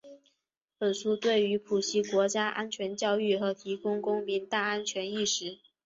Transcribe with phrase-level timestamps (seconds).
[0.79, 5.59] 本书对于普及国家安全教育和提高公民“大安全”意识